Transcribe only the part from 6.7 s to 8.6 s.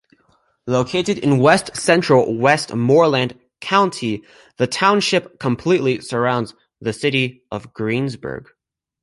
the city of Greensburg.